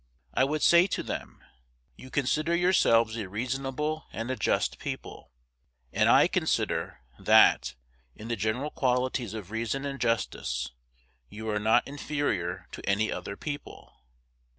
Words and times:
I 0.33 0.45
would 0.45 0.63
say 0.63 0.87
to 0.87 1.03
them, 1.03 1.43
You 1.95 2.09
consider 2.09 2.55
yourselves 2.55 3.15
a 3.17 3.29
reasonable 3.29 4.07
and 4.11 4.31
a 4.31 4.35
just 4.35 4.79
people; 4.79 5.29
and 5.93 6.09
I 6.09 6.27
consider, 6.27 7.01
that, 7.19 7.75
in 8.15 8.27
the 8.27 8.35
general 8.35 8.71
qualities 8.71 9.35
of 9.35 9.51
reason 9.51 9.85
and 9.85 10.01
justice, 10.01 10.71
you 11.29 11.47
are 11.51 11.59
not 11.59 11.87
inferior 11.87 12.67
to 12.71 12.83
any 12.89 13.11
other 13.11 13.37
people. 13.37 13.93